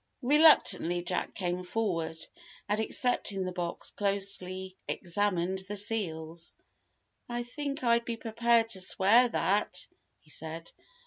Reluctantly 0.23 1.03
Jack 1.03 1.35
came 1.35 1.63
forward, 1.63 2.17
and 2.67 2.79
accepting 2.79 3.45
the 3.45 3.51
box, 3.51 3.91
closely 3.91 4.75
examined 4.87 5.59
the 5.67 5.75
seals. 5.75 6.55
"I 7.29 7.43
think 7.43 7.83
I'd 7.83 8.05
be 8.05 8.17
prepared 8.17 8.69
to 8.69 8.81
swear 8.81 9.29
that," 9.29 9.85
he 10.19 10.31
said. 10.31 10.71